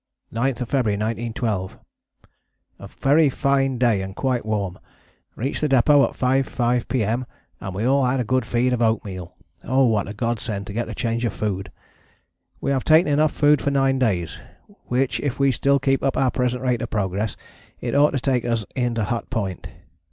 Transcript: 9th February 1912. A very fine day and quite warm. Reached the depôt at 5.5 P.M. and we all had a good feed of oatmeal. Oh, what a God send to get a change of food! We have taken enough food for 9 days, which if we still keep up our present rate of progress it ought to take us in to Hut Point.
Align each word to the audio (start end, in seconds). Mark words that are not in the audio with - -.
9th 0.33 0.65
February 0.67 0.97
1912. 0.97 1.77
A 2.79 2.87
very 2.87 3.29
fine 3.29 3.77
day 3.77 4.01
and 4.01 4.15
quite 4.15 4.43
warm. 4.47 4.79
Reached 5.35 5.61
the 5.61 5.69
depôt 5.69 6.09
at 6.09 6.15
5.5 6.17 6.87
P.M. 6.87 7.27
and 7.59 7.75
we 7.75 7.85
all 7.85 8.03
had 8.05 8.19
a 8.19 8.23
good 8.23 8.43
feed 8.43 8.73
of 8.73 8.81
oatmeal. 8.81 9.35
Oh, 9.63 9.83
what 9.85 10.07
a 10.07 10.15
God 10.15 10.39
send 10.39 10.65
to 10.65 10.73
get 10.73 10.89
a 10.89 10.95
change 10.95 11.23
of 11.23 11.33
food! 11.33 11.71
We 12.59 12.71
have 12.71 12.83
taken 12.83 13.13
enough 13.13 13.31
food 13.31 13.61
for 13.61 13.69
9 13.69 13.99
days, 13.99 14.39
which 14.87 15.19
if 15.19 15.37
we 15.37 15.51
still 15.51 15.77
keep 15.77 16.01
up 16.03 16.17
our 16.17 16.31
present 16.31 16.63
rate 16.63 16.81
of 16.81 16.89
progress 16.89 17.37
it 17.79 17.93
ought 17.93 18.09
to 18.15 18.19
take 18.19 18.43
us 18.43 18.65
in 18.73 18.95
to 18.95 19.03
Hut 19.03 19.29
Point. 19.29 19.69